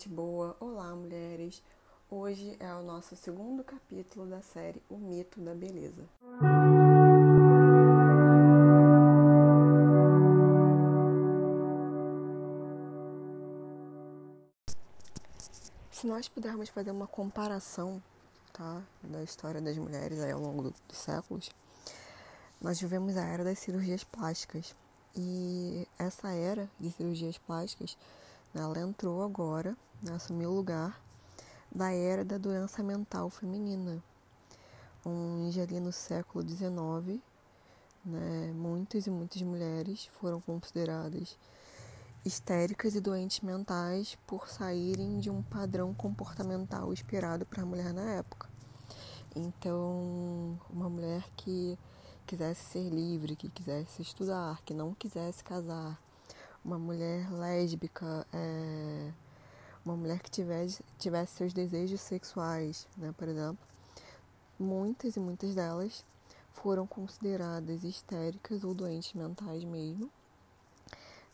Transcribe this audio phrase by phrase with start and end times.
[0.00, 0.56] gente boa!
[0.58, 1.62] Olá, mulheres!
[2.10, 6.08] Hoje é o nosso segundo capítulo da série O Mito da Beleza.
[15.90, 18.02] Se nós pudermos fazer uma comparação
[18.54, 21.50] tá, da história das mulheres aí ao longo dos séculos,
[22.58, 24.74] nós vivemos a era das cirurgias plásticas.
[25.14, 27.98] E essa era de cirurgias plásticas
[28.54, 29.76] ela entrou agora,
[30.12, 31.00] assumiu o lugar
[31.72, 34.02] da era da doença mental feminina,
[35.04, 37.20] onde ali no século XIX,
[38.04, 41.38] né, muitas e muitas mulheres foram consideradas
[42.24, 48.10] histéricas e doentes mentais por saírem de um padrão comportamental esperado para a mulher na
[48.12, 48.48] época.
[49.34, 51.78] Então, uma mulher que
[52.26, 56.00] quisesse ser livre, que quisesse estudar, que não quisesse casar,
[56.64, 59.12] uma mulher lésbica, é,
[59.84, 63.58] uma mulher que tivesse, tivesse seus desejos sexuais, né, por exemplo,
[64.58, 66.04] muitas e muitas delas
[66.52, 70.10] foram consideradas histéricas ou doentes mentais mesmo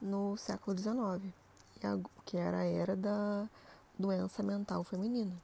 [0.00, 1.32] no século XIX,
[2.24, 3.48] que era a era da
[3.98, 5.34] doença mental feminina.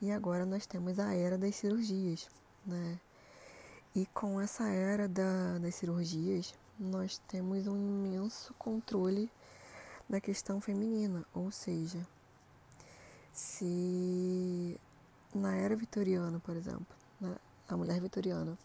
[0.00, 2.28] E agora nós temos a era das cirurgias,
[2.64, 2.98] né?
[3.94, 9.30] E com essa era da, das cirurgias, nós temos um imenso controle
[10.08, 12.06] da questão feminina, ou seja,
[13.32, 14.78] se
[15.34, 16.86] na era vitoriana, por exemplo,
[17.20, 17.36] né,
[17.68, 18.58] a mulher vitoriana,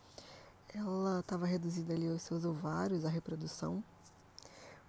[0.73, 3.83] ela estava reduzida ali aos seus ovários, à reprodução,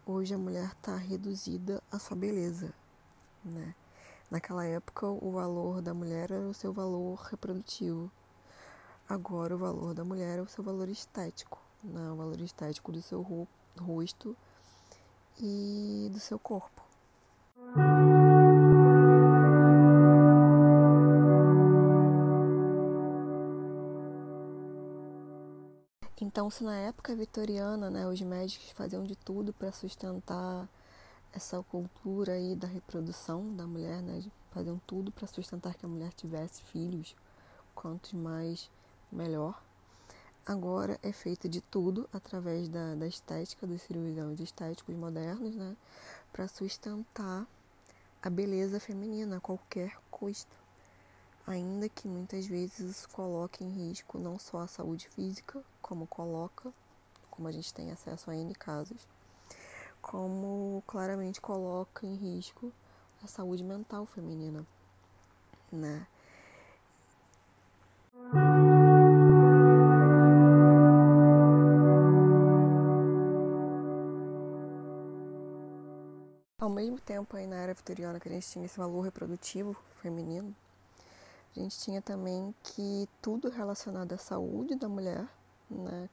[0.07, 2.73] hoje a mulher está reduzida à sua beleza,
[3.45, 3.75] né?
[4.31, 8.11] Naquela época, o valor da mulher era o seu valor reprodutivo.
[9.09, 13.23] Agora, o valor da mulher é o seu valor estético no valor estético do seu
[13.79, 14.37] rosto
[15.39, 16.83] e do seu corpo.
[26.23, 30.69] Então, se na época vitoriana, né, os médicos faziam de tudo para sustentar
[31.33, 36.13] essa cultura aí da reprodução da mulher, né, faziam tudo para sustentar que a mulher
[36.13, 37.17] tivesse filhos,
[37.75, 38.71] quantos mais
[39.11, 39.61] melhor
[40.51, 45.77] agora é feita de tudo através da, da estética, dos cirurgiões estéticos modernos, né?
[46.33, 47.47] Para sustentar
[48.21, 50.57] a beleza feminina a qualquer custo.
[51.47, 56.73] Ainda que muitas vezes isso coloque em risco não só a saúde física, como coloca,
[57.31, 59.07] como a gente tem acesso a N casos,
[60.03, 62.73] como claramente coloca em risco
[63.23, 64.67] a saúde mental feminina,
[65.71, 66.09] né?
[77.21, 80.55] Tempo, aí na era vitoriana, que a gente tinha esse valor reprodutivo feminino,
[81.55, 85.29] a gente tinha também que tudo relacionado à saúde da mulher,
[85.69, 86.09] né,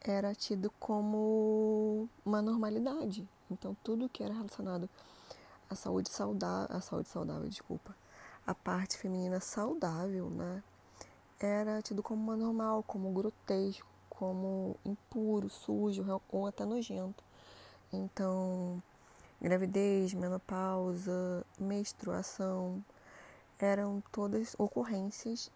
[0.00, 3.26] era tido como uma normalidade.
[3.50, 4.88] Então, tudo que era relacionado
[5.70, 7.96] à saúde saudável, à saúde saudável, desculpa,
[8.46, 10.62] a parte feminina saudável, né,
[11.40, 17.22] era tido como uma normal, como grotesco, como impuro, sujo ou até nojento.
[17.92, 18.82] Então,
[19.40, 22.84] gravidez, menopausa, menstruação,
[23.58, 25.50] eram todas ocorrências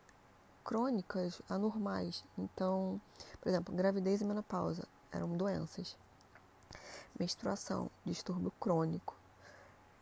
[0.65, 2.25] crônicas, anormais.
[2.39, 3.01] Então,
[3.41, 5.97] por exemplo, gravidez e menopausa eram doenças.
[7.19, 9.17] Menstruação, distúrbio crônico.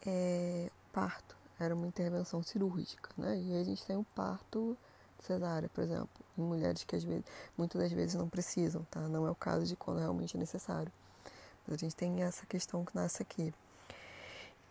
[0.07, 3.37] É, parto era uma intervenção cirúrgica, né?
[3.37, 4.77] E a gente tem o parto
[5.19, 7.25] cesárea, por exemplo, em mulheres que às vezes,
[7.57, 9.01] muitas das vezes não precisam, tá?
[9.01, 10.93] Não é o caso de quando realmente é necessário.
[11.67, 13.53] Mas a gente tem essa questão que nasce aqui.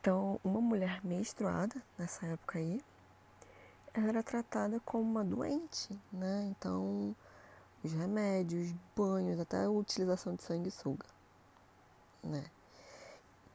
[0.08, 2.82] Então, uma mulher menstruada, nessa época aí,
[3.94, 6.48] ela era tratada como uma doente, né?
[6.50, 7.14] Então,
[7.84, 11.06] os remédios, banhos, até a utilização de sanguessuga,
[12.24, 12.46] né?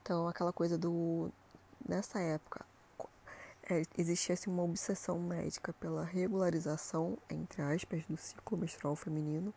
[0.03, 1.31] Então, aquela coisa do...
[1.89, 2.63] Nessa época,
[3.67, 9.51] é, existia assim, uma obsessão médica pela regularização, entre aspas, do ciclo menstrual feminino.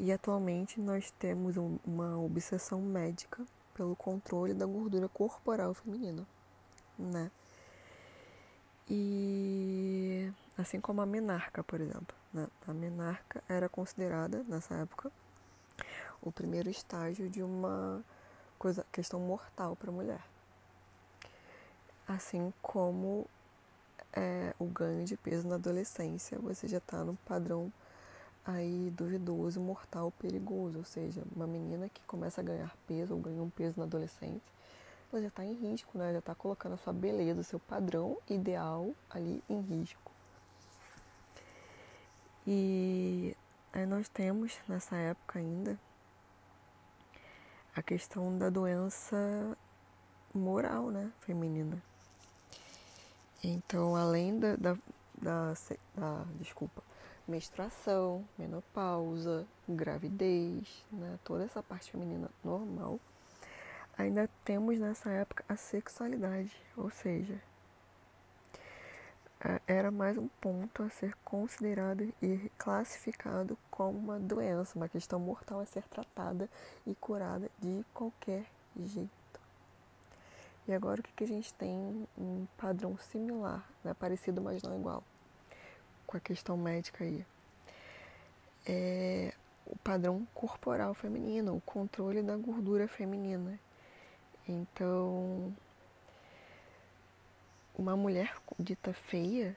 [0.00, 3.44] E atualmente nós temos um, uma obsessão médica
[3.76, 6.26] pelo controle da gordura corporal feminina,
[6.98, 7.30] né?
[8.88, 12.48] E assim como a menarca, por exemplo, né?
[12.66, 15.12] a menarca era considerada nessa época
[16.22, 18.02] o primeiro estágio de uma
[18.58, 20.24] coisa, questão mortal para a mulher,
[22.08, 23.26] assim como
[24.12, 27.70] é, o ganho de peso na adolescência, você já está no padrão
[28.46, 33.42] aí duvidoso, mortal, perigoso, ou seja, uma menina que começa a ganhar peso ou ganha
[33.42, 34.52] um peso na adolescência,
[35.12, 36.12] ela já está em risco, né?
[36.12, 40.12] Já está colocando a sua beleza, o seu padrão ideal ali em risco.
[42.46, 43.36] E
[43.72, 45.78] aí nós temos nessa época ainda
[47.74, 49.56] a questão da doença
[50.32, 51.82] moral, né, feminina.
[53.42, 54.76] Então, além da, da,
[55.20, 55.54] da,
[55.94, 56.82] da desculpa,
[57.26, 63.00] menstruação, menopausa, gravidez, né, toda essa parte feminina normal,
[63.98, 67.40] ainda temos nessa época a sexualidade, ou seja,
[69.66, 75.60] era mais um ponto a ser considerado e classificado como uma doença, uma questão mortal
[75.60, 76.48] a ser tratada
[76.86, 78.46] e curada de qualquer
[78.76, 79.40] jeito.
[80.66, 83.94] E agora o que, que a gente tem um padrão similar, né?
[83.94, 85.04] parecido, mas não igual,
[86.06, 87.24] com a questão médica aí.
[88.66, 89.32] É
[89.66, 93.58] o padrão corporal feminino, o controle da gordura feminina.
[94.48, 95.54] Então,
[97.76, 99.56] uma mulher dita feia,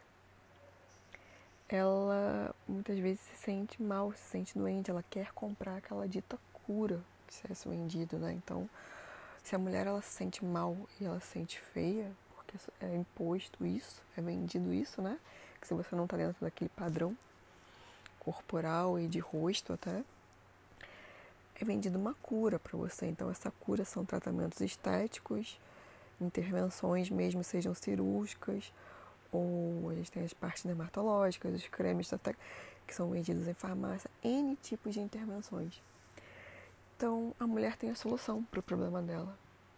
[1.67, 6.99] ela muitas vezes se sente mal, se sente doente, ela quer comprar aquela dita cura
[7.27, 8.33] que se é vendido, né?
[8.33, 8.67] Então,
[9.43, 13.63] se a mulher ela se sente mal e ela se sente feia, porque é imposto
[13.63, 15.19] isso, é vendido isso, né?
[15.61, 17.15] Se você não está dentro daquele padrão
[18.19, 20.03] corporal e de rosto até,
[21.55, 23.07] é vendido uma cura para você.
[23.07, 25.59] Então essa cura são tratamentos estéticos,
[26.19, 28.71] intervenções mesmo sejam cirúrgicas,
[29.31, 32.33] ou a gente tem as partes dermatológicas, os cremes até
[32.87, 35.81] que são vendidos em farmácia, N tipos de intervenções.
[36.97, 39.37] Então a mulher tem a solução para o problema dela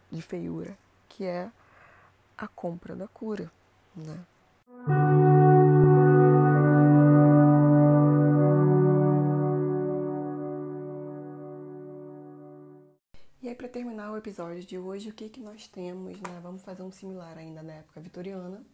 [0.10, 0.78] de feiura,
[1.10, 1.52] que é
[2.38, 3.52] a compra da cura,
[3.96, 4.26] né?
[13.52, 16.40] Aí, para terminar o episódio de hoje, o que, que nós temos, né?
[16.42, 18.66] Vamos fazer um similar ainda da época vitoriana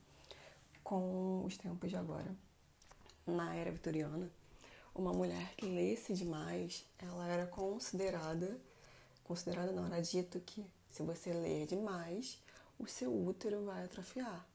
[0.83, 2.35] com os tempos de agora.
[3.25, 4.31] Na era vitoriana,
[4.94, 8.62] uma mulher que lesse demais, ela era considerada,
[9.24, 12.39] considerada não, era dito que se você ler demais,
[12.77, 14.47] o seu útero vai atrofiar.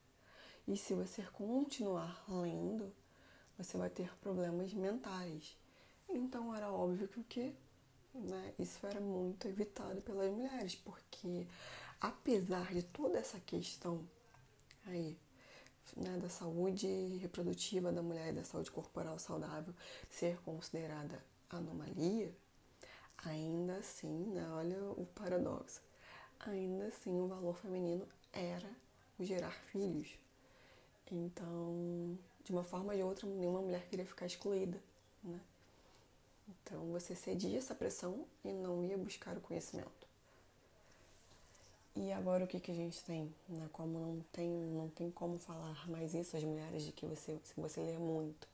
[0.65, 2.93] E se você continuar lendo,
[3.57, 5.57] você vai ter problemas mentais.
[6.07, 7.53] Então era óbvio que o que?
[8.13, 11.47] Né, isso era muito evitado pelas mulheres, porque
[11.99, 14.07] apesar de toda essa questão
[14.85, 15.17] aí
[15.97, 16.87] né, da saúde
[17.17, 19.73] reprodutiva da mulher e da saúde corporal saudável
[20.09, 22.31] ser considerada anomalia,
[23.17, 25.81] ainda assim, né, olha o paradoxo,
[26.39, 28.69] ainda assim o valor feminino era
[29.17, 30.17] o gerar filhos.
[31.11, 34.81] Então, de uma forma ou de outra, nenhuma mulher queria ficar excluída,
[35.23, 35.39] né?
[36.47, 40.03] Então, você cedia essa pressão e não ia buscar o conhecimento.
[41.95, 43.33] E agora o que, que a gente tem?
[43.47, 43.69] Né?
[43.71, 47.53] Como não tem, não tem como falar mais isso às mulheres de que você, se
[47.55, 48.47] você ler muito,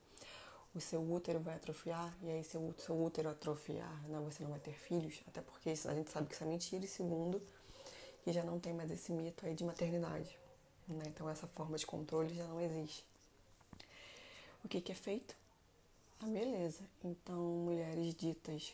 [0.75, 4.51] o seu útero vai atrofiar, e aí se o seu útero atrofiar, né, você não
[4.51, 7.41] vai ter filhos, até porque a gente sabe que isso é mentira, e segundo,
[8.24, 10.38] que já não tem mais esse mito aí de maternidade.
[10.88, 11.03] Né?
[11.07, 13.06] Então essa forma de controle já não existe.
[14.63, 15.36] O que, que é feito?
[16.21, 16.83] A beleza.
[17.04, 18.74] Então mulheres ditas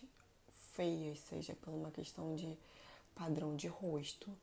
[0.74, 2.57] feias, seja por uma questão de
[3.13, 4.36] padrão de rosto,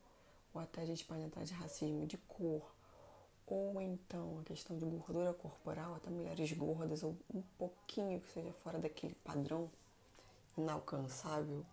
[0.53, 2.73] ou até a gente pode entrar de racismo de cor,
[3.45, 8.53] ou então a questão de gordura corporal, até mulheres gordas ou um pouquinho que seja
[8.53, 9.69] fora daquele padrão
[10.57, 11.65] inalcançável,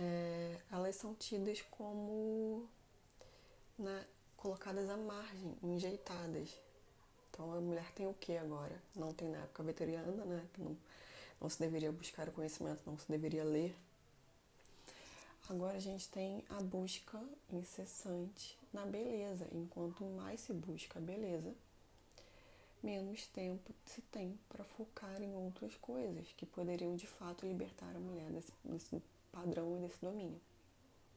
[0.00, 2.68] é, elas são tidas como
[3.78, 4.06] né,
[4.36, 6.50] colocadas à margem, enjeitadas.
[7.38, 8.74] Então a mulher tem o que agora?
[8.96, 10.44] Não tem na época veteriana, né?
[10.52, 10.76] Que não,
[11.40, 13.76] não se deveria buscar o conhecimento, não se deveria ler
[15.48, 17.18] Agora a gente tem a busca
[17.50, 19.48] incessante na beleza.
[19.50, 21.54] Enquanto mais se busca a beleza,
[22.82, 27.98] menos tempo se tem para focar em outras coisas que poderiam de fato libertar a
[27.98, 29.02] mulher desse, desse
[29.32, 30.38] padrão e desse domínio.